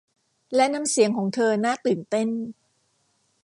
[0.55, 2.29] และน้ำเสียงของเธอน่าตื่นเต้น